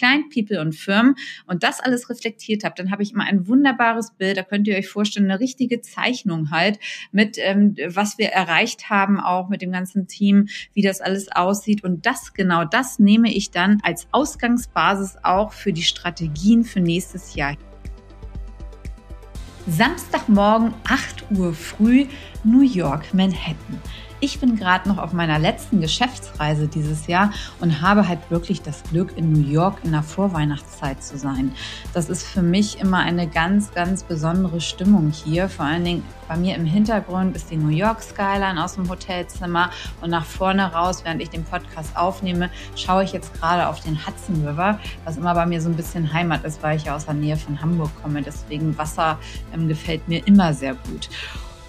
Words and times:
Client, 0.00 0.32
People 0.32 0.60
und 0.60 0.74
Firmen 0.74 1.14
und 1.46 1.62
das 1.62 1.80
alles 1.80 2.08
reflektiert 2.08 2.64
habe, 2.64 2.74
dann 2.76 2.90
habe 2.90 3.02
ich 3.02 3.12
immer 3.12 3.24
ein 3.24 3.46
wunderbares 3.46 4.12
Bild. 4.12 4.38
Da 4.38 4.42
könnt 4.42 4.66
ihr 4.66 4.76
euch 4.76 4.88
vorstellen, 4.88 5.30
eine 5.30 5.40
richtige 5.40 5.82
Zeichnung 5.82 6.50
halt 6.50 6.78
mit, 7.12 7.36
ähm, 7.38 7.76
was 7.88 8.16
wir 8.16 8.28
erreicht 8.28 8.88
haben, 8.88 9.20
auch 9.20 9.48
mit 9.48 9.60
dem 9.60 9.72
ganzen 9.72 10.06
Team, 10.08 10.48
wie 10.72 10.82
das 10.82 11.00
alles 11.00 11.30
aussieht. 11.30 11.84
Und 11.84 12.06
das 12.06 12.32
genau, 12.32 12.64
das 12.64 12.98
nehme 12.98 13.32
ich 13.32 13.50
dann 13.50 13.80
als 13.82 14.08
Ausgangsbasis 14.10 15.18
auch 15.22 15.52
für 15.52 15.72
die 15.72 15.82
Strategien 15.82 16.64
für 16.64 16.80
nächstes 16.80 17.34
Jahr. 17.34 17.56
Samstagmorgen 19.66 20.72
8 20.84 21.30
Uhr 21.32 21.52
früh, 21.52 22.06
New 22.42 22.62
York, 22.62 23.12
Manhattan 23.12 23.80
ich 24.20 24.38
bin 24.38 24.56
gerade 24.56 24.88
noch 24.88 24.98
auf 24.98 25.12
meiner 25.12 25.38
letzten 25.38 25.80
Geschäftsreise 25.80 26.68
dieses 26.68 27.06
Jahr 27.06 27.32
und 27.60 27.80
habe 27.80 28.06
halt 28.06 28.30
wirklich 28.30 28.62
das 28.62 28.82
Glück, 28.84 29.16
in 29.16 29.32
New 29.32 29.48
York 29.48 29.78
in 29.82 29.92
der 29.92 30.02
Vorweihnachtszeit 30.02 31.02
zu 31.02 31.18
sein. 31.18 31.52
Das 31.94 32.08
ist 32.08 32.26
für 32.26 32.42
mich 32.42 32.80
immer 32.80 32.98
eine 32.98 33.26
ganz, 33.26 33.72
ganz 33.72 34.02
besondere 34.02 34.60
Stimmung 34.60 35.10
hier. 35.10 35.48
Vor 35.48 35.64
allen 35.64 35.84
Dingen 35.84 36.02
bei 36.28 36.36
mir 36.36 36.54
im 36.54 36.64
Hintergrund 36.64 37.34
ist 37.34 37.50
die 37.50 37.56
New 37.56 37.70
York 37.70 38.02
Skyline 38.02 38.62
aus 38.62 38.74
dem 38.74 38.88
Hotelzimmer 38.88 39.70
und 40.00 40.10
nach 40.10 40.24
vorne 40.24 40.72
raus, 40.72 41.02
während 41.04 41.22
ich 41.22 41.30
den 41.30 41.44
Podcast 41.44 41.96
aufnehme, 41.96 42.50
schaue 42.76 43.04
ich 43.04 43.12
jetzt 43.12 43.34
gerade 43.34 43.66
auf 43.66 43.80
den 43.80 44.06
Hudson 44.06 44.46
River, 44.46 44.78
was 45.04 45.16
immer 45.16 45.34
bei 45.34 45.46
mir 45.46 45.60
so 45.60 45.68
ein 45.68 45.76
bisschen 45.76 46.12
Heimat 46.12 46.44
ist, 46.44 46.62
weil 46.62 46.76
ich 46.76 46.84
ja 46.84 46.94
aus 46.94 47.06
der 47.06 47.14
Nähe 47.14 47.36
von 47.36 47.60
Hamburg 47.60 47.90
komme. 48.02 48.22
Deswegen 48.22 48.76
Wasser 48.78 49.18
ähm, 49.52 49.66
gefällt 49.66 50.06
mir 50.08 50.26
immer 50.26 50.54
sehr 50.54 50.74
gut. 50.74 51.08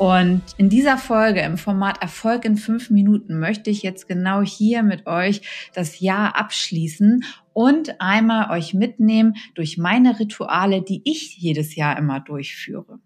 Und 0.02 0.42
in 0.58 0.68
dieser 0.68 0.98
Folge 0.98 1.42
im 1.42 1.60
Format 1.60 2.02
Erfolg 2.02 2.44
in 2.44 2.58
fünf 2.58 2.90
Minuten 2.90 3.38
möchte 3.38 3.70
ich 3.70 3.84
jetzt 3.84 4.08
genau 4.08 4.42
hier 4.42 4.82
mit 4.82 5.06
euch 5.06 5.44
das 5.76 6.00
Jahr 6.00 6.36
abschließen 6.36 7.24
und 7.54 8.02
einmal 8.02 8.50
euch 8.50 8.74
mitnehmen 8.74 9.36
durch 9.54 9.78
meine 9.78 10.20
Rituale, 10.20 10.82
die 10.82 11.04
ich 11.06 11.38
jedes 11.38 11.76
Jahr 11.76 12.00
immer 12.00 12.20
durchführe. 12.20 12.98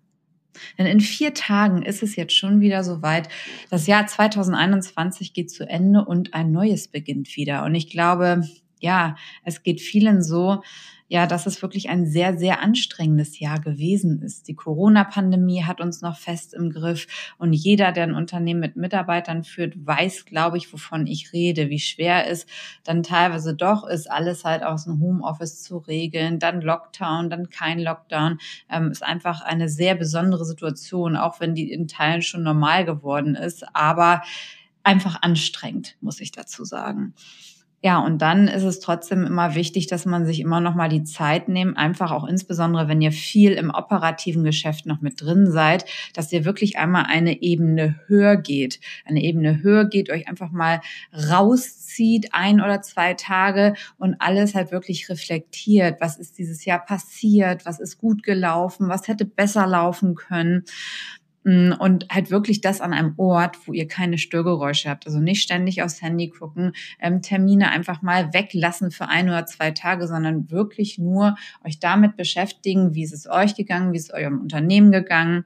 Denn 0.77 0.85
in 0.85 1.01
vier 1.01 1.33
Tagen 1.33 1.81
ist 1.81 2.01
es 2.01 2.15
jetzt 2.15 2.33
schon 2.33 2.61
wieder 2.61 2.81
soweit. 2.81 3.27
Das 3.69 3.87
Jahr 3.87 4.07
2021 4.07 5.33
geht 5.33 5.51
zu 5.51 5.67
Ende 5.67 6.05
und 6.05 6.33
ein 6.33 6.53
neues 6.53 6.87
beginnt 6.87 7.35
wieder. 7.35 7.65
Und 7.65 7.75
ich 7.75 7.89
glaube, 7.89 8.41
ja, 8.79 9.15
es 9.43 9.63
geht 9.63 9.81
vielen 9.81 10.21
so, 10.21 10.61
ja, 11.07 11.27
dass 11.27 11.45
es 11.45 11.61
wirklich 11.61 11.89
ein 11.89 12.07
sehr, 12.07 12.37
sehr 12.37 12.61
anstrengendes 12.61 13.39
Jahr 13.39 13.59
gewesen 13.59 14.23
ist. 14.23 14.47
Die 14.47 14.55
Corona-Pandemie 14.55 15.63
hat 15.63 15.79
uns 15.79 16.01
noch 16.01 16.17
fest 16.17 16.55
im 16.55 16.71
Griff 16.71 17.05
und 17.37 17.53
jeder, 17.53 17.91
der 17.91 18.05
ein 18.05 18.15
Unternehmen 18.15 18.59
mit 18.59 18.75
Mitarbeitern 18.75 19.43
führt, 19.43 19.73
weiß, 19.85 20.25
glaube 20.25 20.57
ich, 20.57 20.73
wovon 20.73 21.05
ich 21.05 21.31
rede, 21.31 21.69
wie 21.69 21.79
schwer 21.79 22.27
es 22.27 22.47
dann 22.83 23.03
teilweise 23.03 23.55
doch 23.55 23.87
ist, 23.87 24.09
alles 24.09 24.45
halt 24.45 24.63
aus 24.63 24.85
dem 24.85 24.99
Homeoffice 24.99 25.61
zu 25.61 25.77
regeln, 25.77 26.39
dann 26.39 26.61
Lockdown, 26.61 27.29
dann 27.29 27.49
kein 27.49 27.79
Lockdown, 27.79 28.39
ähm, 28.71 28.89
ist 28.89 29.03
einfach 29.03 29.41
eine 29.41 29.69
sehr 29.69 29.93
besondere 29.93 30.45
Situation, 30.45 31.15
auch 31.17 31.39
wenn 31.39 31.53
die 31.53 31.71
in 31.71 31.87
Teilen 31.87 32.23
schon 32.23 32.41
normal 32.41 32.83
geworden 32.83 33.35
ist, 33.35 33.63
aber 33.75 34.23
einfach 34.81 35.21
anstrengend, 35.21 35.97
muss 36.01 36.19
ich 36.19 36.31
dazu 36.31 36.65
sagen. 36.65 37.13
Ja, 37.85 37.99
und 37.99 38.19
dann 38.23 38.47
ist 38.47 38.63
es 38.63 38.79
trotzdem 38.79 39.27
immer 39.27 39.53
wichtig, 39.53 39.85
dass 39.85 40.07
man 40.07 40.25
sich 40.25 40.39
immer 40.39 40.59
noch 40.59 40.73
mal 40.73 40.89
die 40.89 41.03
Zeit 41.03 41.47
nimmt, 41.49 41.77
einfach 41.77 42.11
auch 42.11 42.25
insbesondere, 42.25 42.87
wenn 42.87 42.99
ihr 42.99 43.11
viel 43.11 43.51
im 43.51 43.69
operativen 43.69 44.43
Geschäft 44.43 44.87
noch 44.87 45.01
mit 45.01 45.21
drin 45.21 45.51
seid, 45.51 45.85
dass 46.15 46.31
ihr 46.31 46.45
wirklich 46.45 46.79
einmal 46.79 47.05
eine 47.07 47.43
Ebene 47.43 47.99
höher 48.07 48.37
geht. 48.37 48.79
Eine 49.05 49.21
Ebene 49.21 49.61
höher 49.61 49.85
geht, 49.85 50.09
euch 50.09 50.27
einfach 50.27 50.49
mal 50.49 50.81
rauszieht, 51.13 52.29
ein 52.31 52.59
oder 52.59 52.81
zwei 52.81 53.13
Tage 53.13 53.75
und 53.99 54.15
alles 54.17 54.55
halt 54.55 54.71
wirklich 54.71 55.07
reflektiert. 55.07 56.01
Was 56.01 56.17
ist 56.17 56.39
dieses 56.39 56.65
Jahr 56.65 56.83
passiert? 56.83 57.67
Was 57.67 57.79
ist 57.79 57.99
gut 57.99 58.23
gelaufen? 58.23 58.89
Was 58.89 59.07
hätte 59.07 59.25
besser 59.25 59.67
laufen 59.67 60.15
können? 60.15 60.63
Mm, 61.45 61.73
und 61.77 62.07
halt 62.11 62.31
wirklich 62.31 62.59
das 62.59 62.81
an 62.81 62.91
einem 62.91 63.13
Ort, 63.17 63.67
wo 63.67 63.73
ihr 63.73 63.87
keine 63.87 64.17
Störgeräusche 64.17 64.89
habt. 64.89 65.05
Also 65.05 65.19
nicht 65.19 65.43
ständig 65.43 65.83
aufs 65.83 66.01
Handy 66.01 66.29
gucken, 66.29 66.71
ähm, 66.99 67.21
Termine 67.21 67.69
einfach 67.69 68.01
mal 68.01 68.33
weglassen 68.33 68.89
für 68.89 69.07
ein 69.07 69.29
oder 69.29 69.45
zwei 69.45 69.69
Tage, 69.69 70.07
sondern 70.07 70.49
wirklich 70.49 70.97
nur 70.97 71.35
euch 71.63 71.79
damit 71.79 72.17
beschäftigen, 72.17 72.95
wie 72.95 73.03
ist 73.03 73.13
es 73.13 73.29
euch 73.29 73.55
gegangen, 73.55 73.93
wie 73.93 73.97
ist 73.97 74.09
es 74.09 74.13
eurem 74.13 74.41
Unternehmen 74.41 74.91
gegangen 74.91 75.45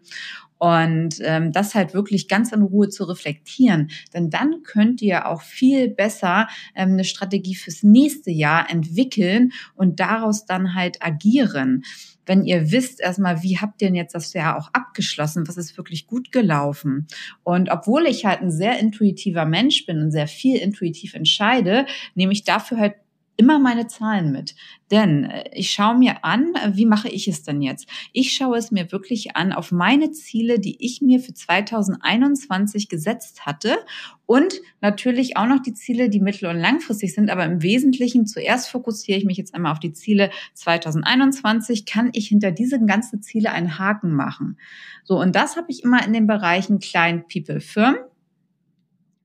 und 0.58 1.16
ähm, 1.22 1.52
das 1.52 1.74
halt 1.74 1.94
wirklich 1.94 2.28
ganz 2.28 2.52
in 2.52 2.62
Ruhe 2.62 2.90
zu 2.90 3.06
reflektieren. 3.06 3.90
Denn 4.14 4.30
dann 4.30 4.62
könnt 4.64 5.02
ihr 5.02 5.28
auch 5.28 5.42
viel 5.42 5.90
besser 5.90 6.48
ähm, 6.76 6.94
eine 6.94 7.06
Strategie 7.06 7.56
fürs 7.56 7.82
nächste 7.82 8.30
Jahr 8.30 8.70
entwickeln 8.70 9.52
und 9.76 10.00
daraus 10.00 10.46
dann 10.46 10.76
halt 10.76 11.02
agieren 11.02 11.84
wenn 12.30 12.46
ihr 12.46 12.72
wisst 12.72 13.02
erstmal, 13.02 13.42
wie 13.42 13.58
habt 13.58 13.82
ihr 13.82 13.88
denn 13.88 13.96
jetzt 13.96 14.14
das 14.14 14.34
Jahr 14.34 14.56
auch 14.56 14.70
abgeschlossen, 14.72 15.48
was 15.48 15.58
ist 15.58 15.76
wirklich 15.78 16.06
gut 16.06 16.32
gelaufen. 16.32 17.08
Und 17.44 17.72
obwohl 17.72 18.06
ich 18.06 18.24
halt 18.24 18.42
ein 18.42 18.52
sehr 18.52 18.80
intuitiver 18.80 19.46
Mensch 19.46 19.88
bin 19.88 20.00
und 20.00 20.12
sehr 20.12 20.28
viel 20.28 20.58
intuitiv 20.58 21.16
entscheide, 21.16 21.88
nehme 22.14 22.32
ich 22.32 22.44
dafür 22.44 22.78
halt 22.78 22.94
immer 23.40 23.58
meine 23.58 23.88
Zahlen 23.88 24.34
mit. 24.34 24.54
Denn 24.92 25.24
äh, 25.24 25.50
ich 25.54 25.72
schaue 25.72 25.98
mir 25.98 26.26
an, 26.26 26.54
äh, 26.56 26.76
wie 26.76 26.86
mache 26.86 27.08
ich 27.08 27.30
es 27.30 27.42
denn 27.42 27.62
jetzt? 27.62 27.88
Ich 28.12 28.34
schaue 28.34 28.58
es 28.58 28.70
mir 28.70 28.92
wirklich 28.92 29.38
an 29.38 29.54
auf 29.54 29.72
meine 29.72 30.12
Ziele, 30.12 30.60
die 30.60 30.76
ich 30.84 31.02
mir 31.02 31.22
für 31.22 31.34
2021 31.34 32.90
gesetzt 32.90 33.46
hatte 33.46 33.78
und 34.26 34.60
natürlich 34.82 35.38
auch 35.38 35.48
noch 35.48 35.62
die 35.62 35.74
Ziele, 35.74 36.10
die 36.10 36.20
mittel- 36.20 36.50
und 36.50 36.60
langfristig 36.60 37.14
sind. 37.14 37.30
Aber 37.30 37.46
im 37.46 37.62
Wesentlichen 37.62 38.28
zuerst 38.28 38.70
fokussiere 38.70 39.18
ich 39.18 39.26
mich 39.26 39.38
jetzt 39.38 39.56
einmal 39.56 39.72
auf 39.72 39.80
die 39.80 39.94
Ziele 39.94 40.32
2021. 40.56 41.86
Kann 41.86 42.10
ich 42.12 42.28
hinter 42.28 42.52
diesen 42.52 42.88
ganzen 42.88 43.22
Ziele 43.22 43.54
einen 43.54 43.80
Haken 43.80 44.12
machen? 44.12 44.58
So, 45.06 45.18
und 45.18 45.34
das 45.34 45.56
habe 45.56 45.72
ich 45.72 45.86
immer 45.86 46.06
in 46.06 46.12
den 46.12 46.28
Bereichen 46.28 46.80
Client, 46.80 47.30
People, 47.30 47.62
Firmen. 47.62 48.00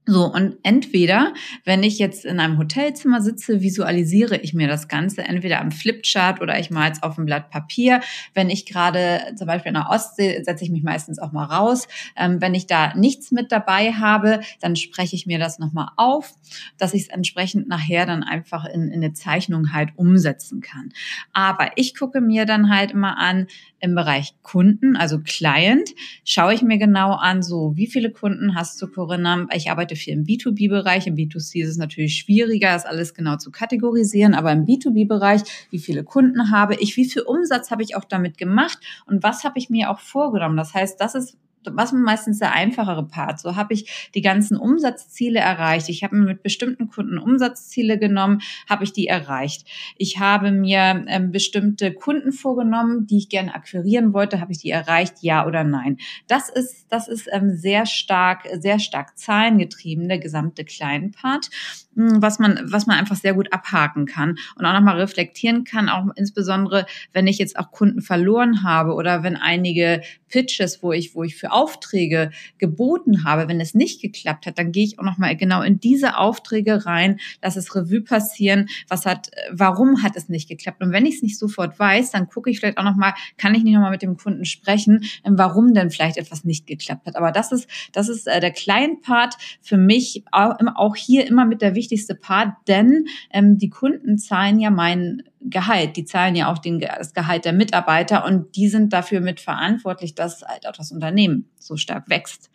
So, 0.06 0.30
und 0.30 0.58
entweder, 0.62 1.32
wenn 1.64 1.82
ich 1.82 1.98
jetzt 1.98 2.26
in 2.26 2.38
einem 2.38 2.58
Hotelzimmer 2.58 3.22
sitze, 3.22 3.62
visualisiere 3.62 4.36
ich 4.36 4.52
mir 4.52 4.68
das 4.68 4.88
Ganze 4.88 5.22
entweder 5.22 5.62
am 5.62 5.70
Flipchart 5.70 6.42
oder 6.42 6.58
ich 6.58 6.70
mal 6.70 6.90
es 6.90 7.02
auf 7.02 7.16
ein 7.16 7.24
Blatt 7.24 7.48
Papier. 7.48 8.02
Wenn 8.34 8.50
ich 8.50 8.66
gerade 8.66 9.32
zum 9.36 9.46
Beispiel 9.46 9.70
in 9.70 9.76
der 9.76 9.88
Ostsee, 9.88 10.42
setze 10.42 10.62
ich 10.62 10.70
mich 10.70 10.82
meistens 10.82 11.18
auch 11.18 11.32
mal 11.32 11.44
raus. 11.44 11.88
Ähm, 12.16 12.42
wenn 12.42 12.54
ich 12.54 12.66
da 12.66 12.94
nichts 12.94 13.32
mit 13.32 13.50
dabei 13.50 13.92
habe, 13.92 14.40
dann 14.60 14.76
spreche 14.76 15.16
ich 15.16 15.24
mir 15.24 15.38
das 15.38 15.58
nochmal 15.58 15.88
auf, 15.96 16.34
dass 16.76 16.92
ich 16.92 17.02
es 17.02 17.08
entsprechend 17.08 17.68
nachher 17.68 18.04
dann 18.04 18.22
einfach 18.22 18.66
in, 18.66 18.88
in 18.88 19.02
eine 19.02 19.14
Zeichnung 19.14 19.72
halt 19.72 19.90
umsetzen 19.96 20.60
kann. 20.60 20.92
Aber 21.32 21.70
ich 21.76 21.96
gucke 21.96 22.20
mir 22.20 22.44
dann 22.44 22.68
halt 22.68 22.90
immer 22.90 23.16
an, 23.16 23.46
im 23.84 23.94
Bereich 23.94 24.34
Kunden, 24.42 24.96
also 24.96 25.20
Client, 25.20 25.90
schaue 26.24 26.54
ich 26.54 26.62
mir 26.62 26.78
genau 26.78 27.12
an, 27.12 27.42
so 27.42 27.76
wie 27.76 27.86
viele 27.86 28.10
Kunden 28.10 28.54
hast 28.54 28.80
du, 28.80 28.86
Corinna? 28.86 29.46
Ich 29.52 29.70
arbeite 29.70 29.93
viel 29.96 30.14
im 30.14 30.24
B2B-Bereich. 30.24 31.06
Im 31.06 31.16
B2C 31.16 31.62
ist 31.62 31.70
es 31.70 31.76
natürlich 31.76 32.16
schwieriger, 32.16 32.72
das 32.72 32.86
alles 32.86 33.14
genau 33.14 33.36
zu 33.36 33.50
kategorisieren, 33.50 34.34
aber 34.34 34.52
im 34.52 34.64
B2B-Bereich, 34.64 35.42
wie 35.70 35.78
viele 35.78 36.04
Kunden 36.04 36.50
habe 36.50 36.74
ich, 36.76 36.96
wie 36.96 37.04
viel 37.04 37.22
Umsatz 37.22 37.70
habe 37.70 37.82
ich 37.82 37.96
auch 37.96 38.04
damit 38.04 38.38
gemacht 38.38 38.78
und 39.06 39.22
was 39.22 39.44
habe 39.44 39.58
ich 39.58 39.70
mir 39.70 39.90
auch 39.90 40.00
vorgenommen? 40.00 40.56
Das 40.56 40.74
heißt, 40.74 41.00
das 41.00 41.14
ist 41.14 41.36
was 41.72 41.92
meistens 41.92 42.38
der 42.38 42.52
einfachere 42.52 43.06
Part. 43.06 43.40
So 43.40 43.56
habe 43.56 43.74
ich 43.74 44.10
die 44.14 44.22
ganzen 44.22 44.56
Umsatzziele 44.56 45.40
erreicht. 45.40 45.88
Ich 45.88 46.04
habe 46.04 46.16
mir 46.16 46.26
mit 46.26 46.42
bestimmten 46.42 46.88
Kunden 46.88 47.18
Umsatzziele 47.18 47.98
genommen, 47.98 48.40
habe 48.68 48.84
ich 48.84 48.92
die 48.92 49.06
erreicht. 49.06 49.66
Ich 49.96 50.18
habe 50.18 50.50
mir 50.52 51.04
ähm, 51.06 51.30
bestimmte 51.30 51.92
Kunden 51.92 52.32
vorgenommen, 52.32 53.06
die 53.06 53.18
ich 53.18 53.28
gerne 53.28 53.54
akquirieren 53.54 54.12
wollte, 54.12 54.40
habe 54.40 54.52
ich 54.52 54.58
die 54.58 54.70
erreicht, 54.70 55.14
ja 55.20 55.46
oder 55.46 55.64
nein. 55.64 55.98
Das 56.26 56.48
ist 56.48 56.86
das 56.90 57.08
ist 57.08 57.28
ähm, 57.32 57.56
sehr 57.56 57.86
stark 57.86 58.46
sehr 58.58 58.78
stark 58.78 59.18
zahlengetrieben 59.18 60.08
der 60.08 60.18
gesamte 60.18 60.64
kleinen 60.64 61.12
Part, 61.12 61.50
hm, 61.94 62.22
was 62.22 62.38
man 62.38 62.60
was 62.64 62.86
man 62.86 62.98
einfach 62.98 63.16
sehr 63.16 63.34
gut 63.34 63.52
abhaken 63.52 64.06
kann 64.06 64.36
und 64.56 64.64
auch 64.64 64.72
nochmal 64.72 65.00
reflektieren 65.00 65.64
kann, 65.64 65.88
auch 65.88 66.06
insbesondere 66.16 66.86
wenn 67.12 67.26
ich 67.26 67.38
jetzt 67.38 67.58
auch 67.58 67.70
Kunden 67.70 68.00
verloren 68.02 68.62
habe 68.62 68.94
oder 68.94 69.22
wenn 69.22 69.36
einige 69.36 70.02
Pitches, 70.28 70.82
wo 70.82 70.92
ich 70.92 71.14
wo 71.14 71.24
ich 71.24 71.36
für 71.36 71.52
Aufträge 71.54 72.30
geboten 72.58 73.24
habe, 73.24 73.48
wenn 73.48 73.60
es 73.60 73.74
nicht 73.74 74.02
geklappt 74.02 74.46
hat, 74.46 74.58
dann 74.58 74.72
gehe 74.72 74.84
ich 74.84 74.98
auch 74.98 75.04
noch 75.04 75.18
mal 75.18 75.36
genau 75.36 75.62
in 75.62 75.80
diese 75.80 76.18
Aufträge 76.18 76.84
rein, 76.84 77.20
lass 77.42 77.56
es 77.56 77.74
Revue 77.74 78.02
passieren, 78.02 78.68
was 78.88 79.06
hat, 79.06 79.30
warum 79.50 80.02
hat 80.02 80.16
es 80.16 80.28
nicht 80.28 80.48
geklappt? 80.48 80.82
Und 80.82 80.92
wenn 80.92 81.06
ich 81.06 81.16
es 81.16 81.22
nicht 81.22 81.38
sofort 81.38 81.78
weiß, 81.78 82.10
dann 82.10 82.28
gucke 82.28 82.50
ich 82.50 82.58
vielleicht 82.58 82.78
auch 82.78 82.84
noch 82.84 82.96
mal, 82.96 83.14
kann 83.38 83.54
ich 83.54 83.62
nicht 83.62 83.74
noch 83.74 83.80
mal 83.80 83.90
mit 83.90 84.02
dem 84.02 84.16
Kunden 84.16 84.44
sprechen, 84.44 85.04
ähm, 85.24 85.38
warum 85.38 85.74
denn 85.74 85.90
vielleicht 85.90 86.16
etwas 86.16 86.44
nicht 86.44 86.66
geklappt 86.66 87.06
hat? 87.06 87.16
Aber 87.16 87.32
das 87.32 87.52
ist, 87.52 87.68
das 87.92 88.08
ist 88.08 88.26
äh, 88.26 88.40
der 88.40 88.50
kleine 88.50 88.96
Part 88.96 89.36
für 89.60 89.76
mich 89.76 90.24
auch 90.32 90.96
hier 90.96 91.26
immer 91.26 91.46
mit 91.46 91.62
der 91.62 91.74
wichtigste 91.74 92.14
Part, 92.14 92.54
denn 92.66 93.06
ähm, 93.30 93.58
die 93.58 93.70
Kunden 93.70 94.18
zahlen 94.18 94.58
ja 94.58 94.70
meinen 94.70 95.22
Gehalt. 95.44 95.96
Die 95.96 96.04
zahlen 96.04 96.34
ja 96.34 96.50
auch 96.50 96.58
den, 96.58 96.80
das 96.80 97.12
Gehalt 97.12 97.44
der 97.44 97.52
Mitarbeiter 97.52 98.24
und 98.24 98.56
die 98.56 98.68
sind 98.68 98.92
dafür 98.92 99.20
mit 99.20 99.40
verantwortlich, 99.40 100.14
dass 100.14 100.42
halt 100.42 100.66
auch 100.66 100.72
das 100.72 100.90
Unternehmen 100.90 101.50
so 101.58 101.76
stark 101.76 102.08
wächst. 102.08 102.50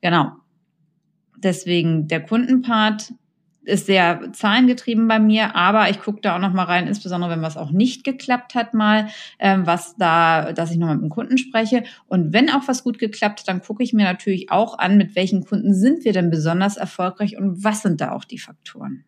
Genau. 0.00 0.32
Deswegen 1.36 2.08
der 2.08 2.22
Kundenpart 2.24 3.12
ist 3.64 3.86
sehr 3.86 4.32
zahlengetrieben 4.32 5.08
bei 5.08 5.18
mir, 5.18 5.56
aber 5.56 5.88
ich 5.88 6.00
gucke 6.00 6.20
da 6.20 6.36
auch 6.36 6.40
noch 6.40 6.52
mal 6.52 6.64
rein, 6.64 6.86
insbesondere 6.86 7.30
wenn 7.30 7.42
was 7.42 7.56
auch 7.56 7.70
nicht 7.70 8.04
geklappt 8.04 8.54
hat 8.54 8.74
mal, 8.74 9.08
ähm, 9.38 9.66
was 9.66 9.96
da, 9.96 10.52
dass 10.52 10.70
ich 10.70 10.76
noch 10.76 10.92
mit 10.92 11.00
dem 11.00 11.08
Kunden 11.08 11.38
spreche. 11.38 11.84
Und 12.06 12.32
wenn 12.32 12.50
auch 12.50 12.68
was 12.68 12.84
gut 12.84 12.98
geklappt 12.98 13.40
hat, 13.40 13.48
dann 13.48 13.62
gucke 13.62 13.82
ich 13.82 13.92
mir 13.92 14.04
natürlich 14.04 14.50
auch 14.50 14.78
an, 14.78 14.96
mit 14.96 15.16
welchen 15.16 15.44
Kunden 15.44 15.74
sind 15.74 16.04
wir 16.04 16.12
denn 16.12 16.30
besonders 16.30 16.76
erfolgreich 16.76 17.38
und 17.38 17.64
was 17.64 17.82
sind 17.82 18.00
da 18.00 18.12
auch 18.12 18.24
die 18.24 18.38
Faktoren. 18.38 19.04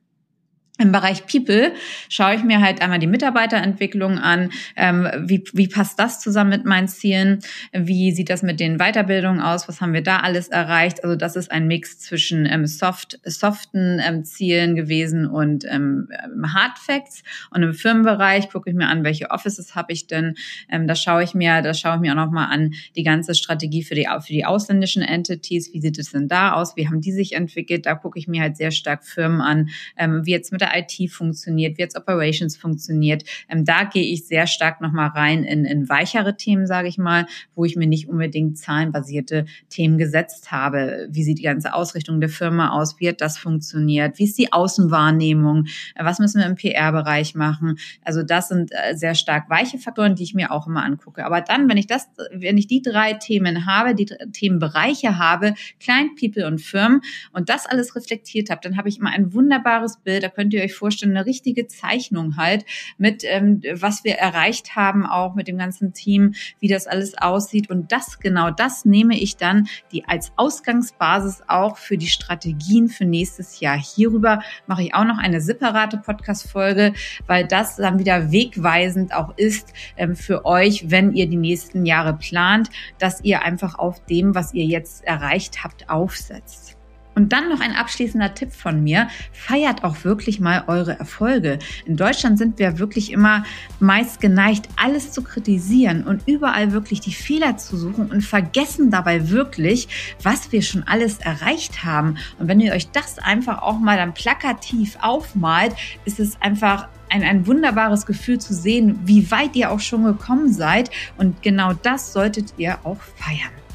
Im 0.78 0.92
Bereich 0.92 1.26
People 1.26 1.72
schaue 2.10 2.34
ich 2.34 2.44
mir 2.44 2.60
halt 2.60 2.82
einmal 2.82 2.98
die 2.98 3.06
Mitarbeiterentwicklung 3.06 4.18
an. 4.18 4.50
Ähm, 4.76 5.08
wie, 5.24 5.42
wie 5.54 5.68
passt 5.68 5.98
das 5.98 6.20
zusammen 6.20 6.50
mit 6.50 6.66
meinen 6.66 6.86
Zielen? 6.86 7.40
Wie 7.72 8.12
sieht 8.12 8.28
das 8.28 8.42
mit 8.42 8.60
den 8.60 8.76
Weiterbildungen 8.76 9.40
aus? 9.40 9.68
Was 9.68 9.80
haben 9.80 9.94
wir 9.94 10.02
da 10.02 10.18
alles 10.18 10.48
erreicht? 10.48 11.02
Also 11.02 11.16
das 11.16 11.34
ist 11.34 11.50
ein 11.50 11.66
Mix 11.66 11.98
zwischen 11.98 12.44
ähm, 12.44 12.66
soft, 12.66 13.18
soften 13.24 14.02
ähm, 14.06 14.24
Zielen 14.24 14.76
gewesen 14.76 15.26
und 15.26 15.64
ähm, 15.64 16.08
Hard 16.52 16.78
Facts. 16.78 17.22
Und 17.50 17.62
im 17.62 17.72
Firmenbereich 17.72 18.50
gucke 18.50 18.68
ich 18.68 18.76
mir 18.76 18.88
an, 18.88 19.02
welche 19.02 19.30
Offices 19.30 19.74
habe 19.74 19.94
ich 19.94 20.06
denn? 20.08 20.34
Ähm, 20.70 20.86
da 20.86 20.94
schaue 20.94 21.22
ich 21.22 21.34
mir, 21.34 21.62
da 21.62 21.72
schaue 21.72 21.94
ich 21.94 22.00
mir 22.02 22.12
auch 22.12 22.16
nochmal 22.16 22.52
an 22.52 22.74
die 22.96 23.02
ganze 23.02 23.34
Strategie 23.34 23.82
für 23.82 23.94
die, 23.94 24.06
für 24.20 24.32
die 24.32 24.44
ausländischen 24.44 25.00
Entities. 25.00 25.72
Wie 25.72 25.80
sieht 25.80 25.98
es 25.98 26.12
denn 26.12 26.28
da 26.28 26.52
aus? 26.52 26.76
Wie 26.76 26.86
haben 26.86 27.00
die 27.00 27.12
sich 27.12 27.32
entwickelt? 27.32 27.86
Da 27.86 27.94
gucke 27.94 28.18
ich 28.18 28.28
mir 28.28 28.42
halt 28.42 28.58
sehr 28.58 28.72
stark 28.72 29.04
Firmen 29.04 29.40
an, 29.40 29.70
ähm, 29.96 30.26
wie 30.26 30.32
jetzt 30.32 30.52
mit 30.52 30.65
der 30.66 30.78
IT 30.78 31.10
funktioniert, 31.10 31.78
wie 31.78 31.82
jetzt 31.82 31.96
Operations 31.96 32.56
funktioniert. 32.56 33.24
Ähm, 33.48 33.64
da 33.64 33.84
gehe 33.84 34.04
ich 34.04 34.26
sehr 34.26 34.46
stark 34.46 34.80
nochmal 34.80 35.08
rein 35.08 35.44
in, 35.44 35.64
in 35.64 35.88
weichere 35.88 36.36
Themen, 36.36 36.66
sage 36.66 36.88
ich 36.88 36.98
mal, 36.98 37.26
wo 37.54 37.64
ich 37.64 37.76
mir 37.76 37.86
nicht 37.86 38.08
unbedingt 38.08 38.58
zahlenbasierte 38.58 39.46
Themen 39.68 39.98
gesetzt 39.98 40.50
habe. 40.52 41.08
Wie 41.10 41.22
sieht 41.22 41.38
die 41.38 41.42
ganze 41.42 41.74
Ausrichtung 41.74 42.20
der 42.20 42.28
Firma 42.28 42.70
aus? 42.70 42.98
Wie 42.98 43.08
hat 43.08 43.20
das 43.20 43.38
funktioniert? 43.38 44.18
Wie 44.18 44.24
ist 44.24 44.38
die 44.38 44.52
Außenwahrnehmung? 44.52 45.66
Was 45.98 46.18
müssen 46.18 46.40
wir 46.40 46.46
im 46.46 46.56
PR-Bereich 46.56 47.34
machen? 47.34 47.78
Also 48.02 48.22
das 48.22 48.48
sind 48.48 48.72
äh, 48.72 48.94
sehr 48.94 49.14
stark 49.14 49.48
weiche 49.50 49.78
Faktoren, 49.78 50.14
die 50.14 50.24
ich 50.24 50.34
mir 50.34 50.50
auch 50.50 50.66
immer 50.66 50.84
angucke. 50.84 51.24
Aber 51.24 51.40
dann, 51.40 51.68
wenn 51.68 51.76
ich 51.76 51.86
das, 51.86 52.08
wenn 52.32 52.58
ich 52.58 52.66
die 52.66 52.82
drei 52.82 53.14
Themen 53.14 53.66
habe, 53.66 53.94
die 53.94 54.06
Themenbereiche 54.06 55.18
habe, 55.18 55.54
Client, 55.80 56.18
People 56.18 56.46
und 56.46 56.60
Firmen 56.60 57.00
und 57.32 57.48
das 57.48 57.66
alles 57.66 57.96
reflektiert 57.96 58.50
habe, 58.50 58.60
dann 58.62 58.76
habe 58.76 58.88
ich 58.88 58.98
immer 58.98 59.10
ein 59.10 59.32
wunderbares 59.32 59.98
Bild. 59.98 60.22
Da 60.22 60.28
könnt 60.28 60.52
ihr 60.56 60.64
euch 60.64 60.74
vorstellen, 60.74 61.16
eine 61.16 61.26
richtige 61.26 61.66
Zeichnung 61.66 62.36
halt 62.36 62.64
mit, 62.98 63.22
ähm, 63.24 63.62
was 63.74 64.04
wir 64.04 64.14
erreicht 64.14 64.76
haben, 64.76 65.06
auch 65.06 65.34
mit 65.34 65.48
dem 65.48 65.58
ganzen 65.58 65.92
Team, 65.92 66.34
wie 66.60 66.68
das 66.68 66.86
alles 66.86 67.16
aussieht. 67.18 67.70
Und 67.70 67.92
das, 67.92 68.18
genau 68.18 68.50
das 68.50 68.84
nehme 68.84 69.18
ich 69.18 69.36
dann 69.36 69.68
die 69.92 70.04
als 70.06 70.32
Ausgangsbasis 70.36 71.42
auch 71.48 71.76
für 71.76 71.98
die 71.98 72.08
Strategien 72.08 72.88
für 72.88 73.04
nächstes 73.04 73.60
Jahr. 73.60 73.76
Hierüber 73.76 74.40
mache 74.66 74.82
ich 74.82 74.94
auch 74.94 75.04
noch 75.04 75.18
eine 75.18 75.40
separate 75.40 75.98
Podcast-Folge, 75.98 76.94
weil 77.26 77.46
das 77.46 77.76
dann 77.76 77.98
wieder 77.98 78.32
wegweisend 78.32 79.14
auch 79.14 79.36
ist 79.36 79.72
ähm, 79.96 80.16
für 80.16 80.44
euch, 80.44 80.90
wenn 80.90 81.12
ihr 81.12 81.28
die 81.28 81.36
nächsten 81.36 81.86
Jahre 81.86 82.14
plant, 82.14 82.70
dass 82.98 83.22
ihr 83.22 83.42
einfach 83.42 83.78
auf 83.78 84.04
dem, 84.06 84.34
was 84.34 84.54
ihr 84.54 84.64
jetzt 84.64 85.04
erreicht 85.04 85.62
habt, 85.64 85.88
aufsetzt. 85.88 86.76
Und 87.16 87.32
dann 87.32 87.48
noch 87.48 87.60
ein 87.60 87.72
abschließender 87.72 88.34
Tipp 88.34 88.52
von 88.52 88.84
mir. 88.84 89.08
Feiert 89.32 89.84
auch 89.84 90.04
wirklich 90.04 90.38
mal 90.38 90.64
eure 90.66 90.98
Erfolge. 90.98 91.58
In 91.86 91.96
Deutschland 91.96 92.36
sind 92.36 92.58
wir 92.58 92.78
wirklich 92.78 93.10
immer 93.10 93.42
meist 93.80 94.20
geneigt, 94.20 94.68
alles 94.76 95.12
zu 95.12 95.22
kritisieren 95.22 96.04
und 96.04 96.28
überall 96.28 96.72
wirklich 96.72 97.00
die 97.00 97.14
Fehler 97.14 97.56
zu 97.56 97.78
suchen 97.78 98.10
und 98.10 98.20
vergessen 98.20 98.90
dabei 98.90 99.30
wirklich, 99.30 99.88
was 100.22 100.52
wir 100.52 100.60
schon 100.60 100.84
alles 100.84 101.18
erreicht 101.18 101.84
haben. 101.84 102.18
Und 102.38 102.48
wenn 102.48 102.60
ihr 102.60 102.74
euch 102.74 102.90
das 102.90 103.18
einfach 103.18 103.62
auch 103.62 103.78
mal 103.78 103.96
dann 103.96 104.12
plakativ 104.12 104.98
aufmalt, 105.00 105.74
ist 106.04 106.20
es 106.20 106.40
einfach 106.42 106.88
ein, 107.08 107.22
ein 107.22 107.46
wunderbares 107.46 108.04
Gefühl 108.04 108.38
zu 108.38 108.52
sehen, 108.52 109.00
wie 109.04 109.30
weit 109.30 109.56
ihr 109.56 109.70
auch 109.70 109.80
schon 109.80 110.04
gekommen 110.04 110.52
seid. 110.52 110.90
Und 111.16 111.42
genau 111.42 111.72
das 111.72 112.12
solltet 112.12 112.52
ihr 112.58 112.78
auch 112.84 113.00
feiern. 113.16 113.65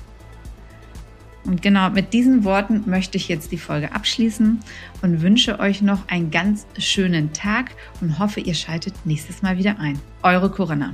Und 1.43 1.61
genau 1.61 1.89
mit 1.89 2.13
diesen 2.13 2.43
Worten 2.43 2.83
möchte 2.85 3.17
ich 3.17 3.27
jetzt 3.27 3.51
die 3.51 3.57
Folge 3.57 3.93
abschließen 3.93 4.59
und 5.01 5.21
wünsche 5.21 5.59
euch 5.59 5.81
noch 5.81 6.07
einen 6.07 6.29
ganz 6.29 6.67
schönen 6.77 7.33
Tag 7.33 7.71
und 7.99 8.19
hoffe, 8.19 8.39
ihr 8.39 8.53
schaltet 8.53 8.93
nächstes 9.05 9.41
Mal 9.41 9.57
wieder 9.57 9.79
ein. 9.79 9.99
Eure 10.21 10.51
Corinna. 10.51 10.93